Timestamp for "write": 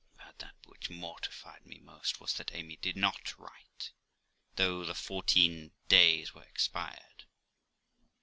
3.37-3.91